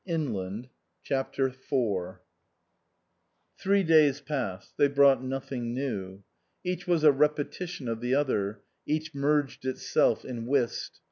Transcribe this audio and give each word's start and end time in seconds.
34 0.07 0.63
CHAPTER 1.03 1.47
IV 1.49 2.21
days 3.85 4.19
passed; 4.19 4.75
they 4.75 4.87
brought 4.87 5.23
nothing 5.23 5.75
new; 5.75 6.23
each 6.63 6.87
was 6.87 7.03
a 7.03 7.11
repetition 7.11 7.87
of 7.87 8.01
the 8.01 8.15
other; 8.15 8.61
each 8.87 9.13
merged 9.13 9.63
itself 9.63 10.25
in 10.25 10.47
whist. 10.47 10.99